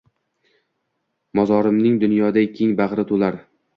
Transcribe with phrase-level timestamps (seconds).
[1.39, 3.39] Mozorimning dunyoday keng bag’ri to’lar